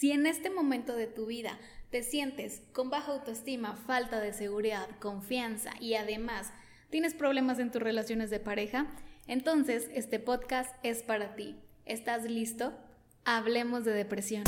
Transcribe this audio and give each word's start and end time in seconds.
Si 0.00 0.12
en 0.12 0.24
este 0.24 0.48
momento 0.48 0.96
de 0.96 1.06
tu 1.06 1.26
vida 1.26 1.58
te 1.90 2.02
sientes 2.02 2.62
con 2.72 2.88
baja 2.88 3.12
autoestima, 3.12 3.76
falta 3.76 4.18
de 4.18 4.32
seguridad, 4.32 4.88
confianza 4.98 5.72
y 5.78 5.92
además 5.92 6.54
tienes 6.88 7.12
problemas 7.12 7.58
en 7.58 7.70
tus 7.70 7.82
relaciones 7.82 8.30
de 8.30 8.40
pareja, 8.40 8.86
entonces 9.26 9.90
este 9.92 10.18
podcast 10.18 10.74
es 10.82 11.02
para 11.02 11.36
ti. 11.36 11.60
¿Estás 11.84 12.24
listo? 12.24 12.72
Hablemos 13.26 13.84
de 13.84 13.92
depresión. 13.92 14.44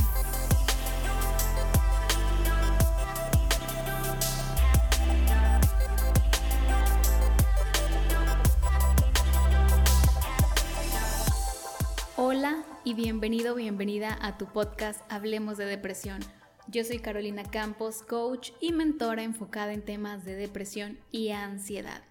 Bienvenido, 12.95 13.55
bienvenida 13.55 14.19
a 14.21 14.37
tu 14.37 14.47
podcast 14.53 15.01
Hablemos 15.11 15.57
de 15.57 15.65
Depresión. 15.65 16.21
Yo 16.69 16.85
soy 16.85 16.99
Carolina 16.99 17.43
Campos, 17.43 18.03
coach 18.03 18.51
y 18.61 18.73
mentora 18.73 19.23
enfocada 19.23 19.73
en 19.73 19.83
temas 19.83 20.27
de 20.27 20.35
depresión 20.35 20.99
y 21.11 21.31
ansiedad. 21.31 22.03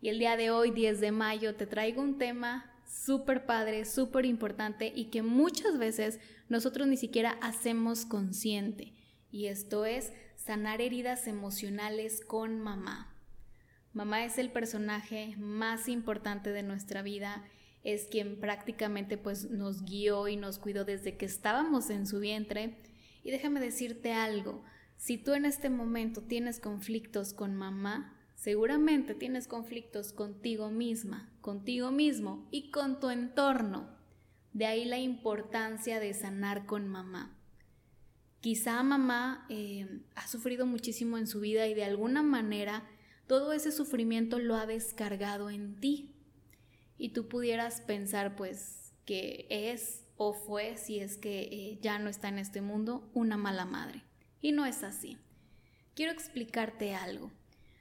Y 0.00 0.08
el 0.08 0.18
día 0.18 0.38
de 0.38 0.50
hoy, 0.50 0.70
10 0.70 1.00
de 1.00 1.12
mayo, 1.12 1.54
te 1.54 1.66
traigo 1.66 2.00
un 2.00 2.16
tema 2.16 2.72
súper 2.86 3.44
padre, 3.44 3.84
súper 3.84 4.24
importante 4.24 4.90
y 4.94 5.06
que 5.06 5.22
muchas 5.22 5.76
veces 5.76 6.18
nosotros 6.48 6.88
ni 6.88 6.96
siquiera 6.96 7.36
hacemos 7.42 8.06
consciente. 8.06 8.94
Y 9.30 9.48
esto 9.48 9.84
es 9.84 10.12
sanar 10.36 10.80
heridas 10.80 11.26
emocionales 11.26 12.24
con 12.24 12.58
mamá. 12.58 13.14
Mamá 13.92 14.24
es 14.24 14.38
el 14.38 14.50
personaje 14.50 15.34
más 15.36 15.88
importante 15.88 16.52
de 16.52 16.62
nuestra 16.62 17.02
vida 17.02 17.44
es 17.84 18.06
quien 18.06 18.38
prácticamente 18.38 19.18
pues 19.18 19.50
nos 19.50 19.82
guió 19.82 20.28
y 20.28 20.36
nos 20.36 20.58
cuidó 20.58 20.84
desde 20.84 21.16
que 21.16 21.26
estábamos 21.26 21.90
en 21.90 22.06
su 22.06 22.20
vientre. 22.20 22.78
Y 23.24 23.30
déjame 23.30 23.60
decirte 23.60 24.12
algo, 24.12 24.62
si 24.96 25.18
tú 25.18 25.34
en 25.34 25.44
este 25.44 25.68
momento 25.68 26.22
tienes 26.22 26.60
conflictos 26.60 27.32
con 27.32 27.56
mamá, 27.56 28.16
seguramente 28.36 29.14
tienes 29.14 29.48
conflictos 29.48 30.12
contigo 30.12 30.70
misma, 30.70 31.32
contigo 31.40 31.90
mismo 31.90 32.46
y 32.50 32.70
con 32.70 33.00
tu 33.00 33.10
entorno. 33.10 33.88
De 34.52 34.66
ahí 34.66 34.84
la 34.84 34.98
importancia 34.98 35.98
de 35.98 36.14
sanar 36.14 36.66
con 36.66 36.86
mamá. 36.86 37.36
Quizá 38.40 38.82
mamá 38.82 39.46
eh, 39.48 40.02
ha 40.14 40.26
sufrido 40.28 40.66
muchísimo 40.66 41.16
en 41.16 41.26
su 41.26 41.40
vida 41.40 41.66
y 41.68 41.74
de 41.74 41.84
alguna 41.84 42.22
manera 42.22 42.84
todo 43.26 43.52
ese 43.52 43.72
sufrimiento 43.72 44.38
lo 44.38 44.56
ha 44.56 44.66
descargado 44.66 45.48
en 45.48 45.76
ti 45.80 46.11
y 47.02 47.08
tú 47.08 47.26
pudieras 47.26 47.80
pensar 47.80 48.36
pues 48.36 48.92
que 49.06 49.48
es 49.50 50.04
o 50.16 50.34
fue, 50.34 50.76
si 50.76 51.00
es 51.00 51.16
que 51.16 51.40
eh, 51.40 51.78
ya 51.82 51.98
no 51.98 52.08
está 52.08 52.28
en 52.28 52.38
este 52.38 52.60
mundo, 52.60 53.10
una 53.12 53.36
mala 53.36 53.64
madre. 53.64 54.04
Y 54.40 54.52
no 54.52 54.66
es 54.66 54.84
así. 54.84 55.18
Quiero 55.96 56.12
explicarte 56.12 56.94
algo. 56.94 57.32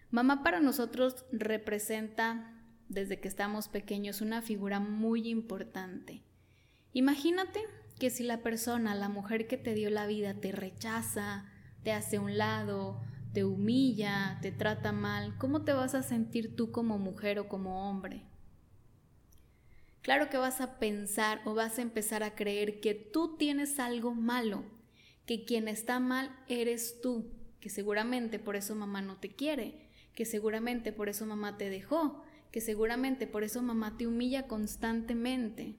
Mamá 0.10 0.42
para 0.42 0.60
nosotros 0.60 1.24
representa, 1.32 2.52
desde 2.90 3.20
que 3.20 3.28
estamos 3.28 3.68
pequeños, 3.68 4.22
una 4.22 4.42
figura 4.42 4.80
muy 4.80 5.30
importante. 5.30 6.24
Imagínate 6.92 7.62
que 8.00 8.10
si 8.10 8.24
la 8.24 8.42
persona, 8.42 8.96
la 8.96 9.08
mujer 9.08 9.48
que 9.48 9.58
te 9.58 9.76
dio 9.76 9.92
la 9.92 10.08
vida, 10.08 10.34
te 10.34 10.52
rechaza, 10.52 11.46
te 11.84 11.92
hace 11.92 12.18
un 12.18 12.40
lado, 12.40 13.00
te 13.34 13.44
humilla, 13.44 14.40
te 14.42 14.52
trata 14.52 14.92
mal, 14.92 15.38
¿cómo 15.38 15.64
te 15.64 15.74
vas 15.74 15.94
a 15.94 16.02
sentir 16.02 16.56
tú 16.56 16.72
como 16.72 16.98
mujer 16.98 17.38
o 17.38 17.48
como 17.48 17.88
hombre? 17.88 18.26
Claro 20.02 20.30
que 20.30 20.38
vas 20.38 20.62
a 20.62 20.80
pensar 20.80 21.42
o 21.46 21.54
vas 21.54 21.78
a 21.78 21.84
empezar 21.84 22.24
a 22.24 22.34
creer 22.34 22.80
que 22.80 22.96
tú 22.96 23.38
tienes 23.38 23.80
algo 23.80 24.16
malo, 24.16 24.64
que 25.28 25.46
quien 25.46 25.68
está 25.68 26.00
mal 26.00 26.36
eres 26.48 27.02
tú, 27.02 27.32
que 27.60 27.70
seguramente 27.70 28.40
por 28.40 28.56
eso 28.56 28.74
mamá 28.74 29.02
no 29.02 29.18
te 29.18 29.30
quiere, 29.30 29.90
que 30.16 30.26
seguramente 30.26 30.92
por 30.92 31.08
eso 31.08 31.28
mamá 31.28 31.58
te 31.58 31.70
dejó, 31.70 32.24
que 32.52 32.62
seguramente 32.62 33.28
por 33.28 33.44
eso 33.44 33.62
mamá 33.62 33.96
te 33.98 34.08
humilla 34.08 34.48
constantemente. 34.48 35.76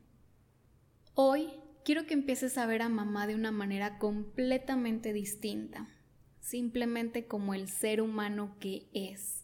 Hoy 1.14 1.48
quiero 1.84 2.06
que 2.06 2.14
empieces 2.14 2.56
a 2.58 2.66
ver 2.66 2.82
a 2.82 2.88
mamá 2.88 3.26
de 3.26 3.34
una 3.34 3.50
manera 3.50 3.98
completamente 3.98 5.12
distinta, 5.12 5.88
simplemente 6.38 7.26
como 7.26 7.54
el 7.54 7.68
ser 7.68 8.00
humano 8.00 8.56
que 8.60 8.88
es 8.94 9.41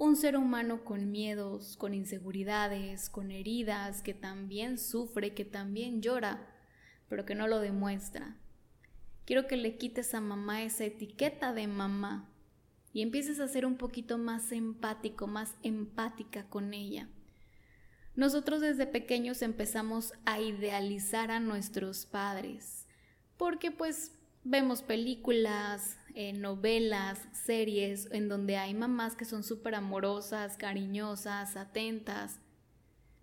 un 0.00 0.16
ser 0.16 0.38
humano 0.38 0.82
con 0.82 1.10
miedos, 1.10 1.76
con 1.76 1.92
inseguridades, 1.92 3.10
con 3.10 3.30
heridas, 3.30 4.00
que 4.00 4.14
también 4.14 4.78
sufre, 4.78 5.34
que 5.34 5.44
también 5.44 6.00
llora, 6.00 6.48
pero 7.10 7.26
que 7.26 7.34
no 7.34 7.46
lo 7.46 7.60
demuestra. 7.60 8.38
Quiero 9.26 9.46
que 9.46 9.58
le 9.58 9.76
quites 9.76 10.14
a 10.14 10.22
mamá 10.22 10.62
esa 10.62 10.86
etiqueta 10.86 11.52
de 11.52 11.66
mamá 11.66 12.30
y 12.94 13.02
empieces 13.02 13.40
a 13.40 13.48
ser 13.48 13.66
un 13.66 13.76
poquito 13.76 14.16
más 14.16 14.52
empático, 14.52 15.26
más 15.26 15.54
empática 15.62 16.48
con 16.48 16.72
ella. 16.72 17.06
Nosotros 18.16 18.62
desde 18.62 18.86
pequeños 18.86 19.42
empezamos 19.42 20.14
a 20.24 20.40
idealizar 20.40 21.30
a 21.30 21.40
nuestros 21.40 22.06
padres, 22.06 22.86
porque 23.36 23.70
pues 23.70 24.12
vemos 24.44 24.80
películas, 24.80 25.98
eh, 26.14 26.32
novelas, 26.32 27.26
series 27.32 28.08
en 28.12 28.28
donde 28.28 28.56
hay 28.56 28.74
mamás 28.74 29.16
que 29.16 29.24
son 29.24 29.42
súper 29.42 29.74
amorosas, 29.74 30.56
cariñosas, 30.56 31.56
atentas, 31.56 32.40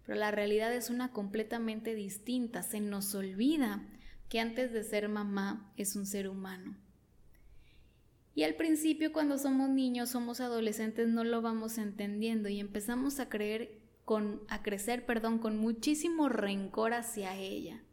pero 0.05 0.17
la 0.19 0.31
realidad 0.31 0.73
es 0.73 0.89
una 0.89 1.11
completamente 1.11 1.93
distinta. 1.93 2.63
Se 2.63 2.79
nos 2.79 3.13
olvida 3.13 3.85
que 4.29 4.39
antes 4.39 4.71
de 4.71 4.83
ser 4.83 5.09
mamá 5.09 5.73
es 5.75 5.95
un 5.95 6.05
ser 6.05 6.29
humano. 6.29 6.77
Y 8.33 8.43
al 8.43 8.55
principio 8.55 9.11
cuando 9.11 9.37
somos 9.37 9.69
niños, 9.69 10.11
somos 10.11 10.39
adolescentes, 10.39 11.07
no 11.07 11.23
lo 11.23 11.41
vamos 11.41 11.77
entendiendo 11.77 12.49
y 12.49 12.59
empezamos 12.59 13.19
a 13.19 13.29
creer 13.29 13.81
con 14.05 14.41
a 14.47 14.61
crecer, 14.61 15.05
perdón, 15.05 15.39
con 15.39 15.57
muchísimo 15.57 16.29
rencor 16.29 16.93
hacia 16.93 17.35
ella. 17.35 17.83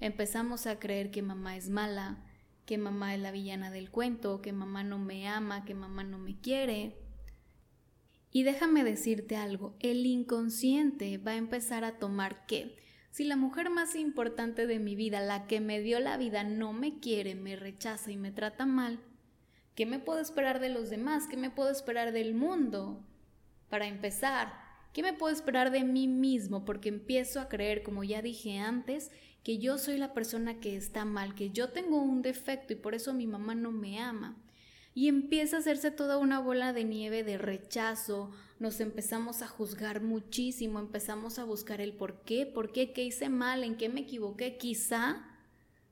Empezamos 0.00 0.66
a 0.66 0.78
creer 0.78 1.10
que 1.10 1.22
mamá 1.22 1.56
es 1.56 1.70
mala, 1.70 2.18
que 2.66 2.78
mamá 2.78 3.14
es 3.14 3.20
la 3.20 3.32
villana 3.32 3.70
del 3.70 3.90
cuento, 3.90 4.40
que 4.40 4.52
mamá 4.52 4.84
no 4.84 4.98
me 4.98 5.28
ama, 5.28 5.64
que 5.64 5.74
mamá 5.74 6.04
no 6.04 6.18
me 6.18 6.38
quiere. 6.40 6.96
Y 8.30 8.44
déjame 8.44 8.84
decirte 8.84 9.36
algo, 9.36 9.76
el 9.80 10.06
inconsciente 10.06 11.18
va 11.18 11.32
a 11.32 11.36
empezar 11.36 11.84
a 11.84 11.98
tomar 11.98 12.46
que 12.46 12.76
si 13.10 13.24
la 13.24 13.36
mujer 13.36 13.68
más 13.68 13.94
importante 13.94 14.66
de 14.66 14.78
mi 14.78 14.96
vida, 14.96 15.20
la 15.20 15.46
que 15.46 15.60
me 15.60 15.80
dio 15.80 16.00
la 16.00 16.16
vida, 16.16 16.44
no 16.44 16.72
me 16.72 16.98
quiere, 16.98 17.34
me 17.34 17.56
rechaza 17.56 18.10
y 18.10 18.16
me 18.16 18.32
trata 18.32 18.64
mal, 18.64 19.00
¿qué 19.74 19.84
me 19.84 19.98
puedo 19.98 20.18
esperar 20.18 20.60
de 20.60 20.70
los 20.70 20.88
demás? 20.88 21.26
¿Qué 21.28 21.36
me 21.36 21.50
puedo 21.50 21.70
esperar 21.70 22.12
del 22.12 22.32
mundo? 22.32 23.04
Para 23.68 23.86
empezar, 23.86 24.54
¿qué 24.94 25.02
me 25.02 25.12
puedo 25.12 25.30
esperar 25.30 25.70
de 25.70 25.84
mí 25.84 26.08
mismo? 26.08 26.64
Porque 26.64 26.88
empiezo 26.88 27.38
a 27.38 27.50
creer, 27.50 27.82
como 27.82 28.02
ya 28.02 28.22
dije 28.22 28.58
antes, 28.58 29.10
que 29.42 29.58
yo 29.58 29.78
soy 29.78 29.98
la 29.98 30.14
persona 30.14 30.60
que 30.60 30.76
está 30.76 31.04
mal, 31.04 31.34
que 31.34 31.50
yo 31.50 31.70
tengo 31.70 32.00
un 32.00 32.22
defecto 32.22 32.72
y 32.72 32.76
por 32.76 32.94
eso 32.94 33.12
mi 33.12 33.26
mamá 33.26 33.54
no 33.54 33.72
me 33.72 33.98
ama. 33.98 34.36
Y 34.94 35.08
empieza 35.08 35.56
a 35.56 35.60
hacerse 35.60 35.90
toda 35.90 36.18
una 36.18 36.38
bola 36.38 36.72
de 36.72 36.84
nieve 36.84 37.24
de 37.24 37.38
rechazo, 37.38 38.30
nos 38.60 38.80
empezamos 38.80 39.42
a 39.42 39.48
juzgar 39.48 40.02
muchísimo, 40.02 40.78
empezamos 40.78 41.38
a 41.38 41.44
buscar 41.44 41.80
el 41.80 41.94
por 41.94 42.22
qué, 42.22 42.46
por 42.46 42.72
qué, 42.72 42.92
qué 42.92 43.04
hice 43.04 43.28
mal, 43.28 43.64
en 43.64 43.76
qué 43.76 43.88
me 43.88 44.02
equivoqué, 44.02 44.58
quizá 44.58 45.26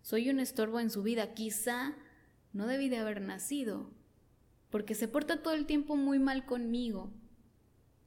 soy 0.03 0.31
un 0.31 0.39
estorbo 0.39 0.81
en 0.81 0.91
su 0.91 1.03
vida, 1.03 1.35
quizá 1.35 1.97
no 2.53 2.67
debí 2.67 2.89
de 2.89 2.99
haber 2.99 3.21
nacido, 3.21 3.91
porque 4.71 4.95
se 4.95 5.09
porta 5.09 5.43
todo 5.43 5.55
el 5.55 5.67
tiempo 5.67 5.97
muy 5.97 6.19
mal 6.19 6.47
conmigo. 6.47 7.11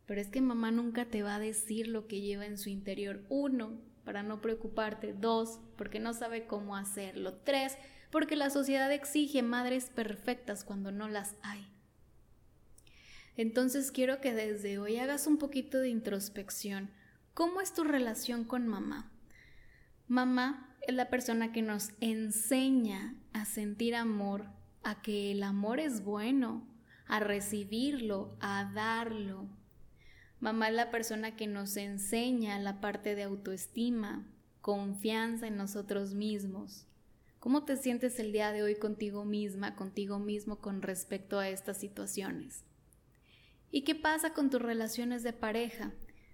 Pero 0.06 0.20
es 0.20 0.28
que 0.28 0.42
mamá 0.42 0.72
nunca 0.72 1.06
te 1.06 1.24
va 1.24 1.36
a 1.36 1.40
decir 1.40 1.88
lo 1.88 2.08
que 2.08 2.22
lleva 2.22 2.46
en 2.46 2.58
su 2.58 2.70
interior. 2.70 3.24
Uno, 3.30 3.80
para 4.04 4.24
no 4.24 4.42
preocuparte. 4.42 5.14
Dos, 5.14 5.60
porque 5.78 6.00
no 6.00 6.14
sabe 6.14 6.46
cómo 6.46 6.76
hacerlo. 6.76 7.34
Tres, 7.34 7.78
porque 8.12 8.36
la 8.36 8.50
sociedad 8.50 8.92
exige 8.92 9.42
madres 9.42 9.90
perfectas 9.90 10.64
cuando 10.64 10.92
no 10.92 11.08
las 11.10 11.36
hay. 11.42 11.68
Entonces 13.36 13.92
quiero 13.92 14.22
que 14.22 14.34
desde 14.34 14.78
hoy 14.78 14.98
hagas 14.98 15.26
un 15.26 15.38
poquito 15.38 15.80
de 15.80 15.90
introspección. 15.90 16.92
¿Cómo 17.34 17.62
es 17.62 17.74
tu 17.74 17.84
relación 17.84 18.44
con 18.44 18.68
mamá? 18.68 19.12
Mamá 20.08 20.76
es 20.82 20.94
la 20.94 21.10
persona 21.10 21.52
que 21.52 21.62
nos 21.62 21.90
enseña 22.00 23.16
a 23.34 23.46
sentir 23.46 23.96
amor, 23.96 24.46
a 24.84 25.02
que 25.02 25.32
el 25.32 25.42
amor 25.42 25.80
es 25.80 26.04
bueno, 26.04 26.68
a 27.08 27.20
recibirlo, 27.20 28.38
a 28.40 28.72
darlo, 28.74 29.48
Mamá 30.44 30.68
es 30.68 30.74
la 30.74 30.92
persona 30.92 31.38
que 31.38 31.48
nos 31.48 31.78
enseña 31.78 32.60
la 32.60 32.82
parte 32.82 33.16
de 33.16 33.24
autoestima, 33.24 34.28
confianza 34.60 35.48
en 35.48 35.56
nosotros 35.56 36.16
mismos. 36.16 36.86
¿Cómo 37.40 37.64
te 37.64 37.78
sientes 37.78 38.20
el 38.20 38.34
día 38.34 38.52
de 38.52 38.62
hoy 38.62 38.76
contigo 38.76 39.24
misma, 39.24 39.78
contigo 39.78 40.20
mismo 40.20 40.60
con 40.60 40.82
respecto 40.82 41.40
a 41.40 41.48
estas 41.48 41.78
situaciones? 41.78 42.66
¿Y 43.72 43.84
qué 43.84 43.96
pasa 43.96 44.34
con 44.34 44.50
tus 44.50 44.62
relaciones 44.62 45.24
de 45.24 45.32
pareja? 45.32 45.94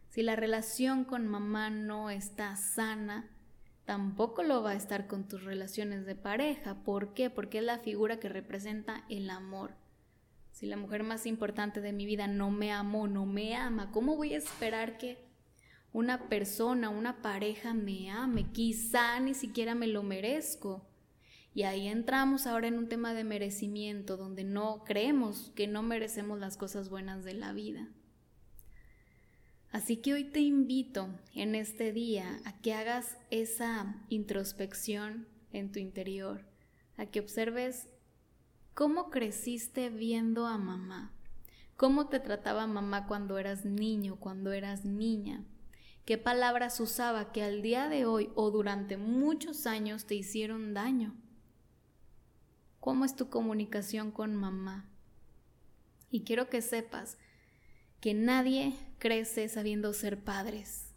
Si 0.10 0.24
la 0.24 0.36
relación 0.36 1.04
con 1.04 1.28
mamá 1.28 1.70
no 1.70 2.10
está 2.10 2.56
sana, 2.56 3.30
tampoco 3.86 4.42
lo 4.42 4.64
va 4.64 4.72
a 4.72 4.76
estar 4.76 5.06
con 5.06 5.28
tus 5.28 5.44
relaciones 5.44 6.08
de 6.08 6.16
pareja. 6.16 6.84
¿Por 6.84 7.14
qué? 7.14 7.30
Porque 7.30 7.60
es 7.60 7.64
la 7.64 7.78
figura 7.78 8.20
que 8.20 8.30
representa 8.30 9.06
el 9.08 9.30
amor. 9.30 9.76
Si 10.52 10.66
la 10.66 10.78
mujer 10.78 11.04
más 11.04 11.26
importante 11.26 11.82
de 11.82 11.94
mi 11.94 12.06
vida 12.06 12.28
no 12.28 12.52
me 12.52 12.72
amó, 12.72 13.08
no 13.08 13.26
me 13.26 13.56
ama, 13.56 13.92
¿cómo 13.92 14.16
voy 14.16 14.34
a 14.34 14.38
esperar 14.38 14.98
que 14.98 15.18
una 15.94 16.30
persona, 16.30 16.90
una 16.90 17.22
pareja 17.22 17.74
me 17.74 18.12
ame? 18.12 18.52
Quizá 18.52 19.20
ni 19.20 19.34
siquiera 19.34 19.76
me 19.76 19.88
lo 19.88 20.04
merezco. 20.04 20.86
Y 21.54 21.64
ahí 21.64 21.88
entramos 21.88 22.46
ahora 22.46 22.68
en 22.68 22.78
un 22.78 22.90
tema 22.90 23.14
de 23.14 23.24
merecimiento, 23.24 24.18
donde 24.18 24.44
no 24.44 24.84
creemos 24.84 25.52
que 25.56 25.68
no 25.68 25.82
merecemos 25.82 26.40
las 26.40 26.58
cosas 26.58 26.90
buenas 26.90 27.24
de 27.24 27.34
la 27.34 27.54
vida. 27.54 27.90
Así 29.72 29.98
que 29.98 30.14
hoy 30.14 30.24
te 30.24 30.40
invito 30.40 31.10
en 31.36 31.56
este 31.56 31.94
día 31.94 32.40
a 32.46 32.60
que 32.60 32.74
hagas 32.74 33.18
esa 33.30 34.04
introspección 34.10 35.28
en 35.52 35.72
tu 35.72 35.80
interior, 35.80 36.46
a 36.98 37.06
que 37.06 37.20
observes 37.20 37.88
cómo 38.80 39.10
creciste 39.10 39.90
viendo 39.90 40.48
a 40.48 40.58
mamá, 40.58 41.12
cómo 41.76 42.08
te 42.08 42.22
trataba 42.22 42.66
mamá 42.66 43.08
cuando 43.08 43.38
eras 43.38 43.66
niño, 43.66 44.16
cuando 44.16 44.54
eras 44.54 44.86
niña, 44.86 45.44
qué 46.06 46.18
palabras 46.18 46.80
usaba 46.80 47.34
que 47.34 47.44
al 47.44 47.62
día 47.62 47.90
de 47.90 48.06
hoy 48.06 48.30
o 48.36 48.52
durante 48.52 48.96
muchos 48.96 49.68
años 49.68 50.06
te 50.06 50.16
hicieron 50.16 50.74
daño. 50.74 51.14
¿Cómo 52.80 53.04
es 53.04 53.18
tu 53.18 53.30
comunicación 53.30 54.12
con 54.12 54.34
mamá? 54.34 54.90
Y 56.10 56.22
quiero 56.22 56.48
que 56.48 56.62
sepas 56.62 57.18
que 58.00 58.14
nadie 58.14 58.78
crece 58.98 59.50
sabiendo 59.50 59.92
ser 59.92 60.24
padres, 60.24 60.94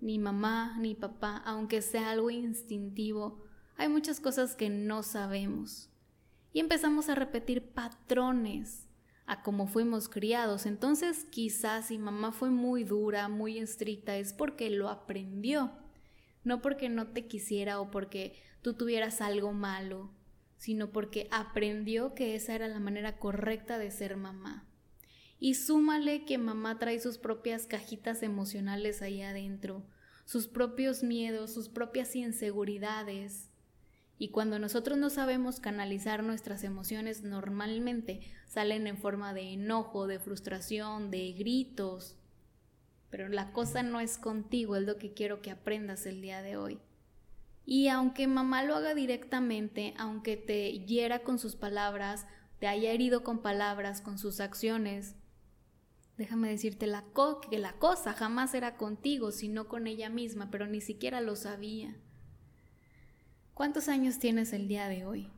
ni 0.00 0.18
mamá 0.18 0.76
ni 0.80 0.96
papá, 0.96 1.36
aunque 1.46 1.80
sea 1.80 2.10
algo 2.10 2.30
instintivo, 2.30 3.44
hay 3.76 3.88
muchas 3.88 4.18
cosas 4.18 4.56
que 4.56 4.68
no 4.68 5.04
sabemos. 5.04 5.89
Y 6.52 6.60
empezamos 6.60 7.08
a 7.08 7.14
repetir 7.14 7.72
patrones 7.72 8.88
a 9.26 9.42
cómo 9.42 9.68
fuimos 9.68 10.08
criados. 10.08 10.66
Entonces 10.66 11.24
quizás 11.30 11.86
si 11.86 11.98
mamá 11.98 12.32
fue 12.32 12.50
muy 12.50 12.82
dura, 12.82 13.28
muy 13.28 13.58
estricta, 13.58 14.16
es 14.16 14.32
porque 14.32 14.70
lo 14.70 14.88
aprendió, 14.88 15.70
no 16.42 16.60
porque 16.60 16.88
no 16.88 17.08
te 17.08 17.26
quisiera 17.26 17.80
o 17.80 17.90
porque 17.90 18.34
tú 18.62 18.74
tuvieras 18.74 19.20
algo 19.20 19.52
malo, 19.52 20.10
sino 20.56 20.90
porque 20.90 21.28
aprendió 21.30 22.14
que 22.14 22.34
esa 22.34 22.54
era 22.54 22.66
la 22.66 22.80
manera 22.80 23.18
correcta 23.18 23.78
de 23.78 23.90
ser 23.90 24.16
mamá. 24.16 24.66
Y 25.38 25.54
súmale 25.54 26.24
que 26.24 26.36
mamá 26.36 26.78
trae 26.78 27.00
sus 27.00 27.16
propias 27.16 27.66
cajitas 27.66 28.22
emocionales 28.22 29.00
ahí 29.00 29.22
adentro, 29.22 29.86
sus 30.24 30.48
propios 30.48 31.02
miedos, 31.02 31.54
sus 31.54 31.68
propias 31.68 32.14
inseguridades. 32.14 33.49
Y 34.20 34.28
cuando 34.28 34.58
nosotros 34.58 34.98
no 34.98 35.08
sabemos 35.08 35.60
canalizar 35.60 36.22
nuestras 36.22 36.62
emociones, 36.62 37.22
normalmente 37.22 38.20
salen 38.46 38.86
en 38.86 38.98
forma 38.98 39.32
de 39.32 39.54
enojo, 39.54 40.06
de 40.06 40.18
frustración, 40.18 41.10
de 41.10 41.32
gritos. 41.32 42.18
Pero 43.08 43.30
la 43.30 43.54
cosa 43.54 43.82
no 43.82 43.98
es 43.98 44.18
contigo, 44.18 44.76
es 44.76 44.82
lo 44.82 44.98
que 44.98 45.14
quiero 45.14 45.40
que 45.40 45.50
aprendas 45.50 46.04
el 46.04 46.20
día 46.20 46.42
de 46.42 46.58
hoy. 46.58 46.80
Y 47.64 47.88
aunque 47.88 48.26
mamá 48.26 48.62
lo 48.62 48.74
haga 48.74 48.94
directamente, 48.94 49.94
aunque 49.96 50.36
te 50.36 50.70
hiera 50.80 51.20
con 51.20 51.38
sus 51.38 51.56
palabras, 51.56 52.26
te 52.58 52.66
haya 52.66 52.92
herido 52.92 53.24
con 53.24 53.40
palabras, 53.40 54.02
con 54.02 54.18
sus 54.18 54.40
acciones, 54.40 55.16
Déjame 56.18 56.50
decirte 56.50 56.86
la 56.86 57.02
que 57.48 57.58
la 57.58 57.72
cosa 57.78 58.12
jamás 58.12 58.52
era 58.52 58.76
contigo, 58.76 59.32
sino 59.32 59.68
con 59.68 59.86
ella 59.86 60.10
misma, 60.10 60.50
pero 60.50 60.66
ni 60.66 60.82
siquiera 60.82 61.22
lo 61.22 61.34
sabía. 61.34 61.96
¿Cuántos 63.60 63.88
años 63.88 64.18
tienes 64.18 64.54
el 64.54 64.68
día 64.68 64.88
de 64.88 65.04
hoy? 65.04 65.28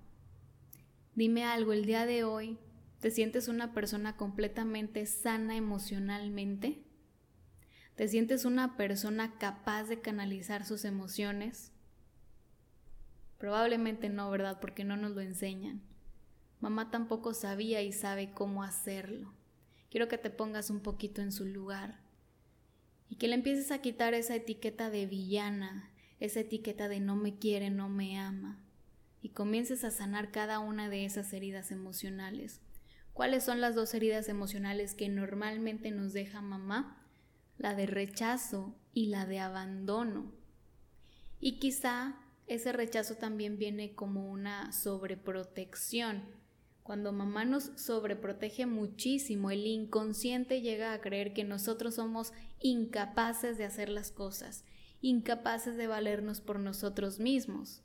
Dime 1.17 1.43
algo, 1.43 1.73
el 1.73 1.87
día 1.87 2.07
de 2.07 2.23
hoy, 2.23 2.57
¿te 3.01 3.11
sientes 3.11 3.49
una 3.49 3.75
persona 3.75 4.17
completamente 4.17 5.07
sana 5.07 5.57
emocionalmente? 5.57 6.85
¿Te 7.97 8.07
sientes 8.07 8.45
una 8.45 8.77
persona 8.77 9.37
capaz 9.39 9.89
de 9.89 10.01
canalizar 10.01 10.65
sus 10.65 10.85
emociones? 10.85 11.73
Probablemente 13.39 14.09
no, 14.09 14.31
¿verdad? 14.31 14.61
Porque 14.61 14.85
no 14.85 14.97
nos 14.97 15.11
lo 15.11 15.21
enseñan. 15.21 15.83
Mamá 16.61 16.93
tampoco 16.93 17.35
sabía 17.35 17.83
y 17.83 17.91
sabe 17.91 18.33
cómo 18.33 18.63
hacerlo. 18.63 19.35
Quiero 19.91 20.07
que 20.07 20.17
te 20.17 20.31
pongas 20.31 20.71
un 20.71 20.79
poquito 20.79 21.23
en 21.23 21.33
su 21.33 21.45
lugar 21.45 21.99
y 23.09 23.17
que 23.17 23.27
le 23.27 23.35
empieces 23.35 23.73
a 23.73 23.81
quitar 23.81 24.15
esa 24.15 24.37
etiqueta 24.37 24.91
de 24.91 25.07
villana, 25.07 25.92
esa 26.25 26.41
etiqueta 26.41 26.89
de 26.89 27.01
no 27.01 27.17
me 27.17 27.37
quiere, 27.37 27.71
no 27.71 27.89
me 27.89 28.17
ama, 28.17 28.65
y 29.21 29.31
comiences 29.31 29.83
a 29.83 29.91
sanar 29.91 30.31
cada 30.31 30.61
una 30.61 30.89
de 30.89 31.05
esas 31.05 31.33
heridas 31.33 31.73
emocionales. 31.73 32.61
¿Cuáles 33.13 33.45
son 33.45 33.61
las 33.61 33.75
dos 33.75 33.93
heridas 33.93 34.29
emocionales 34.29 34.95
que 34.95 35.09
normalmente 35.09 35.91
nos 35.91 36.13
deja 36.13 36.41
mamá? 36.41 37.05
La 37.59 37.75
de 37.75 37.87
rechazo 37.87 38.75
y 38.95 39.07
la 39.07 39.27
de 39.27 39.41
abandono. 39.41 40.33
Y 41.41 41.59
quizá 41.59 42.17
ese 42.47 42.73
rechazo 42.73 43.17
también 43.17 43.59
viene 43.59 43.95
como 43.95 44.31
una 44.31 44.73
sobreprotección 44.73 46.23
cuando 46.83 47.13
mamá 47.13 47.45
nos 47.45 47.71
sobreprotege 47.77 48.67
muchísimo, 48.67 49.51
el 49.51 49.67
inconsciente 49.67 50.63
llega 50.63 50.93
a 50.93 51.01
creer 51.01 51.33
que 51.33 51.45
nosotros 51.45 51.95
somos 51.95 52.33
incapaces 52.59 53.57
de 53.57 53.65
hacer 53.65 53.89
las 53.89 54.11
cosas, 54.11 54.65
incapaces 55.03 55.77
de 55.77 55.87
valernos 55.87 56.41
por 56.41 56.59
nosotros 56.59 57.21
mismos. 57.21 57.83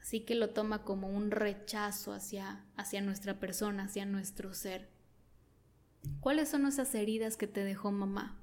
Así 0.00 0.20
que 0.20 0.36
lo 0.36 0.50
toma 0.50 0.84
como 0.84 1.08
un 1.08 1.32
rechazo 1.32 2.12
hacia, 2.12 2.64
hacia 2.76 3.00
nuestra 3.00 3.40
persona, 3.40 3.84
hacia 3.84 4.06
nuestro 4.06 4.54
ser. 4.54 4.88
¿Cuáles 6.20 6.48
son 6.48 6.64
esas 6.66 6.94
heridas 6.94 7.36
que 7.36 7.48
te 7.48 7.64
dejó 7.64 7.90
mamá? 7.90 8.38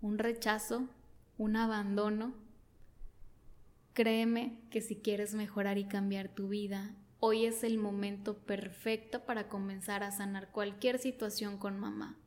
¿Un 0.00 0.18
rechazo? 0.18 0.88
¿Un 1.38 1.54
abandono? 1.54 2.34
Créeme 3.92 4.58
que 4.70 4.80
si 4.80 4.96
quieres 4.96 5.34
mejorar 5.34 5.78
y 5.78 5.84
cambiar 5.84 6.28
tu 6.28 6.48
vida, 6.48 6.96
Hoy 7.26 7.46
es 7.46 7.64
el 7.64 7.78
momento 7.78 8.36
perfecto 8.36 9.24
para 9.24 9.48
comenzar 9.48 10.02
a 10.02 10.10
sanar 10.10 10.50
cualquier 10.50 10.98
situación 10.98 11.56
con 11.56 11.80
mamá. 11.80 12.18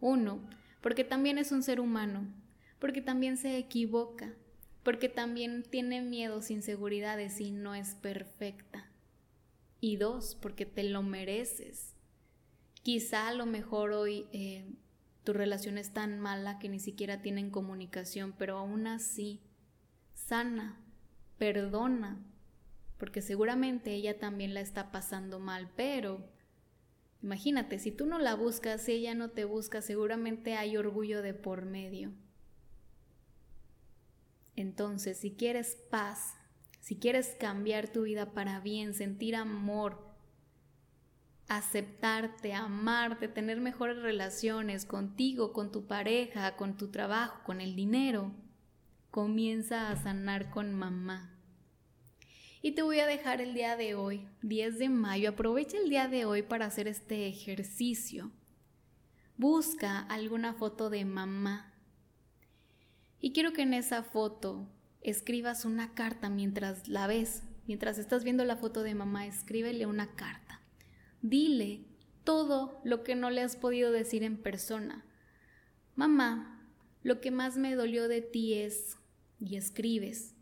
Uno, 0.00 0.38
porque 0.82 1.02
también 1.02 1.38
es 1.38 1.50
un 1.50 1.62
ser 1.62 1.80
humano, 1.80 2.26
porque 2.78 3.00
también 3.00 3.38
se 3.38 3.56
equivoca, 3.56 4.34
porque 4.84 5.08
también 5.08 5.62
tiene 5.62 6.02
miedos, 6.02 6.50
inseguridades 6.50 7.40
y 7.40 7.50
no 7.50 7.74
es 7.74 7.94
perfecta. 7.94 8.90
Y 9.80 9.96
dos, 9.96 10.36
porque 10.40 10.66
te 10.66 10.84
lo 10.84 11.02
mereces. 11.02 11.94
Quizá 12.82 13.28
a 13.28 13.34
lo 13.34 13.46
mejor 13.46 13.92
hoy 13.92 14.26
eh, 14.32 14.66
tu 15.24 15.32
relación 15.32 15.78
es 15.78 15.92
tan 15.92 16.20
mala 16.20 16.58
que 16.58 16.68
ni 16.68 16.78
siquiera 16.78 17.22
tienen 17.22 17.50
comunicación, 17.50 18.34
pero 18.38 18.58
aún 18.58 18.86
así, 18.86 19.40
sana, 20.14 20.78
perdona, 21.38 22.22
porque 22.98 23.22
seguramente 23.22 23.94
ella 23.94 24.18
también 24.18 24.52
la 24.52 24.60
está 24.60 24.92
pasando 24.92 25.40
mal, 25.40 25.70
pero 25.76 26.28
imagínate, 27.22 27.78
si 27.78 27.90
tú 27.90 28.04
no 28.04 28.18
la 28.18 28.34
buscas, 28.34 28.82
si 28.82 28.92
ella 28.92 29.14
no 29.14 29.30
te 29.30 29.46
busca, 29.46 29.80
seguramente 29.80 30.56
hay 30.56 30.76
orgullo 30.76 31.22
de 31.22 31.32
por 31.32 31.64
medio. 31.64 32.12
Entonces, 34.56 35.18
si 35.18 35.32
quieres 35.32 35.76
paz, 35.90 36.34
si 36.80 36.96
quieres 36.96 37.36
cambiar 37.38 37.88
tu 37.88 38.02
vida 38.02 38.32
para 38.32 38.60
bien, 38.60 38.94
sentir 38.94 39.36
amor, 39.36 40.14
aceptarte, 41.48 42.54
amarte, 42.54 43.28
tener 43.28 43.60
mejores 43.60 43.98
relaciones 43.98 44.84
contigo, 44.84 45.52
con 45.52 45.72
tu 45.72 45.86
pareja, 45.86 46.56
con 46.56 46.76
tu 46.76 46.88
trabajo, 46.90 47.40
con 47.44 47.60
el 47.60 47.74
dinero, 47.76 48.32
comienza 49.10 49.90
a 49.90 49.96
sanar 50.02 50.50
con 50.50 50.74
mamá. 50.74 51.30
Y 52.62 52.72
te 52.72 52.82
voy 52.82 52.98
a 53.00 53.06
dejar 53.06 53.42
el 53.42 53.52
día 53.52 53.76
de 53.76 53.94
hoy, 53.94 54.26
10 54.40 54.78
de 54.78 54.88
mayo. 54.88 55.30
Aprovecha 55.30 55.76
el 55.76 55.90
día 55.90 56.08
de 56.08 56.24
hoy 56.24 56.42
para 56.42 56.64
hacer 56.64 56.88
este 56.88 57.28
ejercicio. 57.28 58.30
Busca 59.36 60.00
alguna 60.00 60.54
foto 60.54 60.88
de 60.88 61.04
mamá. 61.04 61.73
Y 63.24 63.32
quiero 63.32 63.54
que 63.54 63.62
en 63.62 63.72
esa 63.72 64.02
foto 64.02 64.68
escribas 65.00 65.64
una 65.64 65.94
carta 65.94 66.28
mientras 66.28 66.88
la 66.88 67.06
ves. 67.06 67.42
Mientras 67.66 67.96
estás 67.96 68.22
viendo 68.22 68.44
la 68.44 68.58
foto 68.58 68.82
de 68.82 68.94
mamá, 68.94 69.26
escríbele 69.26 69.86
una 69.86 70.14
carta. 70.14 70.60
Dile 71.22 71.86
todo 72.22 72.82
lo 72.84 73.02
que 73.02 73.14
no 73.14 73.30
le 73.30 73.40
has 73.40 73.56
podido 73.56 73.92
decir 73.92 74.24
en 74.24 74.36
persona. 74.36 75.06
Mamá, 75.96 76.68
lo 77.02 77.22
que 77.22 77.30
más 77.30 77.56
me 77.56 77.74
dolió 77.74 78.08
de 78.08 78.20
ti 78.20 78.52
es... 78.52 78.98
y 79.40 79.56
escribes. 79.56 80.34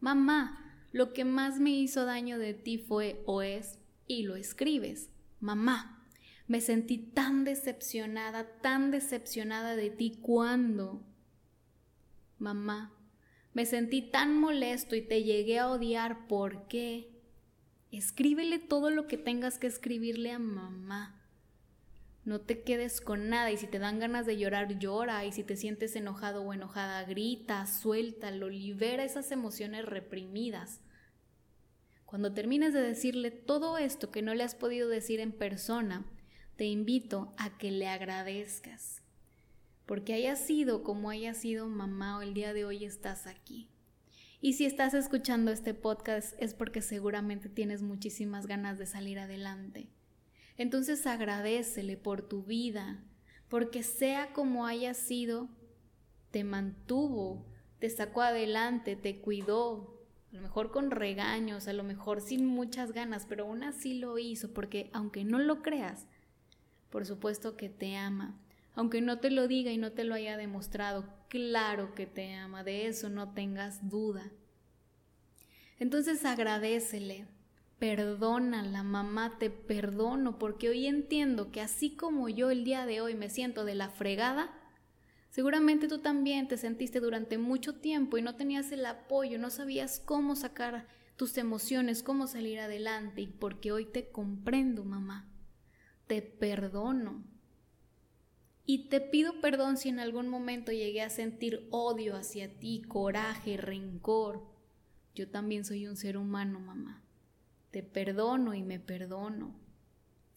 Mamá, 0.00 0.82
lo 0.92 1.12
que 1.12 1.26
más 1.26 1.60
me 1.60 1.72
hizo 1.72 2.06
daño 2.06 2.38
de 2.38 2.54
ti 2.54 2.78
fue 2.78 3.22
o 3.26 3.42
es, 3.42 3.78
y 4.06 4.22
lo 4.22 4.36
escribes, 4.36 5.10
mamá. 5.40 6.08
Me 6.46 6.62
sentí 6.62 6.96
tan 6.96 7.44
decepcionada, 7.44 8.60
tan 8.62 8.90
decepcionada 8.90 9.76
de 9.76 9.90
ti 9.90 10.18
cuando, 10.22 11.04
mamá, 12.40 12.96
Me 13.52 13.66
sentí 13.66 14.02
tan 14.02 14.38
molesto 14.38 14.94
y 14.94 15.02
te 15.02 15.24
llegué 15.24 15.58
a 15.58 15.68
odiar. 15.68 16.28
¿Por 16.28 16.68
qué? 16.68 17.10
Escríbele 17.90 18.60
todo 18.60 18.90
lo 18.90 19.08
que 19.08 19.16
tengas 19.16 19.58
que 19.58 19.66
escribirle 19.66 20.30
a 20.30 20.38
mamá. 20.38 21.20
No 22.24 22.40
te 22.40 22.62
quedes 22.62 23.00
con 23.00 23.28
nada 23.28 23.50
y 23.50 23.56
si 23.56 23.66
te 23.66 23.78
dan 23.78 23.98
ganas 23.98 24.26
de 24.26 24.36
llorar, 24.36 24.78
llora 24.78 25.24
y 25.24 25.32
si 25.32 25.42
te 25.42 25.56
sientes 25.56 25.96
enojado 25.96 26.42
o 26.42 26.52
enojada, 26.52 27.02
grita, 27.04 27.66
suéltalo, 27.66 28.48
libera 28.48 29.04
esas 29.04 29.32
emociones 29.32 29.84
reprimidas. 29.84 30.80
Cuando 32.04 32.32
termines 32.32 32.72
de 32.72 32.82
decirle 32.82 33.30
todo 33.30 33.78
esto 33.78 34.10
que 34.10 34.22
no 34.22 34.34
le 34.34 34.44
has 34.44 34.54
podido 34.54 34.88
decir 34.88 35.18
en 35.18 35.32
persona, 35.32 36.04
te 36.56 36.66
invito 36.66 37.34
a 37.38 37.56
que 37.56 37.70
le 37.70 37.88
agradezcas. 37.88 38.99
Porque 39.90 40.14
haya 40.14 40.36
sido 40.36 40.84
como 40.84 41.10
haya 41.10 41.34
sido 41.34 41.66
mamá 41.66 42.16
o 42.16 42.22
el 42.22 42.32
día 42.32 42.52
de 42.52 42.64
hoy 42.64 42.84
estás 42.84 43.26
aquí. 43.26 43.68
Y 44.40 44.52
si 44.52 44.64
estás 44.64 44.94
escuchando 44.94 45.50
este 45.50 45.74
podcast 45.74 46.40
es 46.40 46.54
porque 46.54 46.80
seguramente 46.80 47.48
tienes 47.48 47.82
muchísimas 47.82 48.46
ganas 48.46 48.78
de 48.78 48.86
salir 48.86 49.18
adelante. 49.18 49.88
Entonces 50.56 51.08
agradecele 51.08 51.96
por 51.96 52.22
tu 52.22 52.44
vida, 52.44 53.02
porque 53.48 53.82
sea 53.82 54.32
como 54.32 54.64
haya 54.64 54.94
sido, 54.94 55.48
te 56.30 56.44
mantuvo, 56.44 57.44
te 57.80 57.90
sacó 57.90 58.22
adelante, 58.22 58.94
te 58.94 59.20
cuidó, 59.20 59.98
a 60.30 60.36
lo 60.36 60.40
mejor 60.40 60.70
con 60.70 60.92
regaños, 60.92 61.66
a 61.66 61.72
lo 61.72 61.82
mejor 61.82 62.20
sin 62.20 62.46
muchas 62.46 62.92
ganas, 62.92 63.26
pero 63.28 63.42
aún 63.42 63.64
así 63.64 63.94
lo 63.94 64.18
hizo, 64.18 64.54
porque 64.54 64.88
aunque 64.92 65.24
no 65.24 65.40
lo 65.40 65.62
creas, 65.62 66.06
por 66.90 67.06
supuesto 67.06 67.56
que 67.56 67.68
te 67.68 67.96
ama. 67.96 68.38
Aunque 68.74 69.00
no 69.00 69.18
te 69.18 69.30
lo 69.30 69.48
diga 69.48 69.72
y 69.72 69.78
no 69.78 69.92
te 69.92 70.04
lo 70.04 70.14
haya 70.14 70.36
demostrado, 70.36 71.04
claro 71.28 71.94
que 71.94 72.06
te 72.06 72.34
ama, 72.34 72.64
de 72.64 72.86
eso 72.86 73.08
no 73.08 73.32
tengas 73.32 73.88
duda. 73.88 74.30
Entonces 75.78 76.24
agradecele, 76.24 77.26
perdónala, 77.78 78.82
mamá, 78.82 79.38
te 79.38 79.48
perdono, 79.48 80.38
porque 80.38 80.68
hoy 80.68 80.86
entiendo 80.86 81.50
que 81.50 81.62
así 81.62 81.96
como 81.96 82.28
yo 82.28 82.50
el 82.50 82.64
día 82.64 82.84
de 82.84 83.00
hoy 83.00 83.14
me 83.14 83.30
siento 83.30 83.64
de 83.64 83.74
la 83.74 83.88
fregada, 83.88 84.50
seguramente 85.30 85.88
tú 85.88 85.98
también 85.98 86.48
te 86.48 86.58
sentiste 86.58 87.00
durante 87.00 87.38
mucho 87.38 87.76
tiempo 87.76 88.18
y 88.18 88.22
no 88.22 88.36
tenías 88.36 88.70
el 88.72 88.84
apoyo, 88.84 89.38
no 89.38 89.48
sabías 89.48 90.00
cómo 90.04 90.36
sacar 90.36 90.86
tus 91.16 91.38
emociones, 91.38 92.02
cómo 92.02 92.26
salir 92.26 92.60
adelante, 92.60 93.22
y 93.22 93.26
porque 93.26 93.72
hoy 93.72 93.86
te 93.86 94.10
comprendo, 94.10 94.84
mamá, 94.84 95.28
te 96.06 96.22
perdono. 96.22 97.29
Y 98.72 98.86
te 98.88 99.00
pido 99.00 99.40
perdón 99.40 99.76
si 99.76 99.88
en 99.88 99.98
algún 99.98 100.28
momento 100.28 100.70
llegué 100.70 101.02
a 101.02 101.10
sentir 101.10 101.66
odio 101.72 102.14
hacia 102.14 102.56
ti, 102.60 102.82
coraje, 102.86 103.56
rencor. 103.56 104.46
Yo 105.12 105.28
también 105.28 105.64
soy 105.64 105.88
un 105.88 105.96
ser 105.96 106.16
humano, 106.16 106.60
mamá. 106.60 107.02
Te 107.72 107.82
perdono 107.82 108.54
y 108.54 108.62
me 108.62 108.78
perdono. 108.78 109.56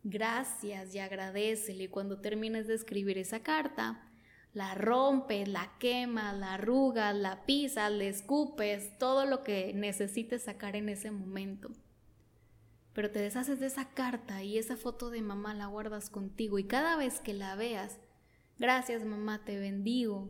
Gracias 0.03 0.95
y 0.95 0.97
agradecele. 0.97 1.91
Cuando 1.91 2.21
termines 2.21 2.65
de 2.65 2.73
escribir 2.73 3.19
esa 3.19 3.43
carta, 3.43 4.09
la 4.51 4.73
rompes, 4.73 5.47
la 5.47 5.71
quemas, 5.77 6.35
la 6.35 6.55
arrugas, 6.55 7.15
la 7.15 7.45
pisas, 7.45 7.91
le 7.91 8.07
escupes, 8.07 8.97
todo 8.97 9.27
lo 9.27 9.43
que 9.43 9.73
necesites 9.75 10.41
sacar 10.41 10.75
en 10.75 10.89
ese 10.89 11.11
momento. 11.11 11.69
Pero 12.93 13.11
te 13.11 13.19
deshaces 13.19 13.59
de 13.59 13.67
esa 13.67 13.89
carta 13.91 14.41
y 14.41 14.57
esa 14.57 14.75
foto 14.75 15.11
de 15.11 15.21
mamá 15.21 15.53
la 15.53 15.67
guardas 15.67 16.09
contigo 16.09 16.57
y 16.57 16.63
cada 16.63 16.95
vez 16.95 17.19
que 17.19 17.35
la 17.35 17.53
veas, 17.53 17.99
Gracias 18.59 19.03
mamá, 19.03 19.43
te 19.43 19.57
bendigo. 19.57 20.29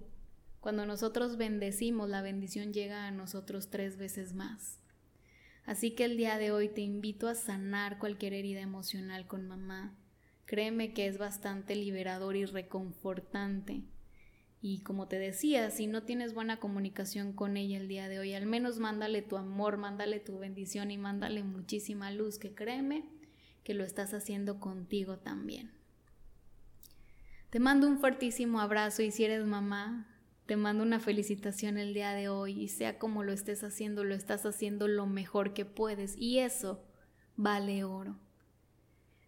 Cuando 0.62 0.86
nosotros 0.86 1.36
bendecimos, 1.36 2.10
la 2.10 2.22
bendición 2.22 2.72
llega 2.72 3.06
a 3.06 3.12
nosotros 3.12 3.70
tres 3.70 3.98
veces 3.98 4.34
más. 4.34 4.80
Así 5.66 5.92
que 5.92 6.06
el 6.06 6.16
día 6.16 6.38
de 6.38 6.52
hoy 6.52 6.70
te 6.70 6.82
invito 6.82 7.28
a 7.28 7.36
sanar 7.36 8.00
cualquier 8.00 8.34
herida 8.34 8.62
emocional 8.62 9.28
con 9.28 9.48
mamá. 9.48 9.98
Créeme 10.46 10.94
que 10.94 11.08
es 11.08 11.18
bastante 11.18 11.76
liberador 11.76 12.38
y 12.38 12.46
reconfortante. 12.46 13.84
Y 14.62 14.80
como 14.84 15.10
te 15.10 15.20
decía, 15.20 15.70
si 15.70 15.88
no 15.88 16.04
tienes 16.04 16.34
buena 16.34 16.62
comunicación 16.62 17.34
con 17.34 17.58
ella 17.58 17.78
el 17.78 17.90
día 17.90 18.08
de 18.08 18.20
hoy, 18.20 18.34
al 18.34 18.46
menos 18.46 18.80
mándale 18.80 19.22
tu 19.22 19.36
amor, 19.36 19.76
mándale 19.76 20.22
tu 20.22 20.40
bendición 20.40 20.92
y 20.92 20.98
mándale 20.98 21.44
muchísima 21.44 22.10
luz, 22.12 22.40
que 22.40 22.56
créeme 22.56 23.04
que 23.66 23.74
lo 23.74 23.84
estás 23.84 24.14
haciendo 24.14 24.62
contigo 24.62 25.18
también. 25.18 25.83
Te 27.54 27.60
mando 27.60 27.88
un 27.88 28.00
fuertísimo 28.00 28.62
abrazo 28.62 29.04
y 29.04 29.12
si 29.12 29.26
eres 29.26 29.46
mamá, 29.46 30.08
te 30.48 30.58
mando 30.58 30.82
una 30.82 31.00
felicitación 31.00 31.78
el 31.78 31.94
día 31.94 32.14
de 32.14 32.28
hoy 32.28 32.60
y 32.60 32.68
sea 32.68 32.98
como 32.98 33.22
lo 33.22 33.32
estés 33.32 33.64
haciendo, 33.64 34.04
lo 34.04 34.16
estás 34.16 34.48
haciendo 34.48 34.88
lo 34.88 35.06
mejor 35.06 35.54
que 35.54 35.64
puedes 35.64 36.18
y 36.18 36.40
eso 36.40 36.84
vale 37.36 37.84
oro. 37.84 38.18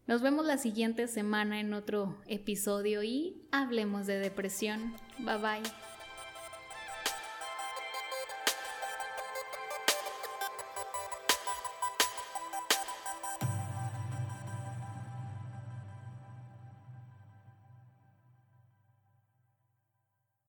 Nos 0.07 0.23
vemos 0.23 0.43
la 0.43 0.57
siguiente 0.57 1.07
semana 1.07 1.59
en 1.59 1.75
otro 1.75 2.19
episodio 2.25 3.03
y 3.03 3.47
hablemos 3.51 4.07
de 4.07 4.17
depresión. 4.17 4.95
Bye 5.19 5.37
bye. 5.37 5.84